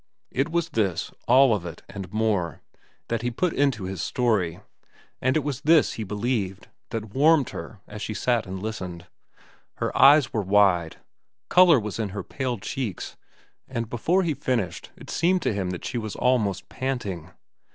[0.31, 2.63] It was this, all of it, and more,
[3.09, 4.59] that he had put into his story,
[5.21, 9.05] and it was this, he believed, that warmed her as she sat and listened.
[9.75, 10.97] Her eyes were wide,
[11.49, 13.15] color was in her pale cheeks,
[13.67, 17.29] and before he finished it seemed to him that she was almost panting.